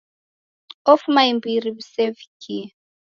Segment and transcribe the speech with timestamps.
[0.91, 2.63] Ofuma imbiri w'isevikie.